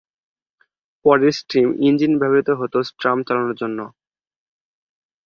[1.05, 3.79] পরে steam engine ব্যবহৃত হত ট্রাম চালানোর জন্য।